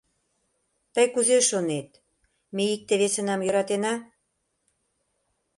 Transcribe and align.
Тый 0.93 1.05
кузе 1.13 1.37
шонет, 1.49 1.89
ме 2.55 2.63
икте-весынам 2.75 3.39
йӧратена? 3.43 3.93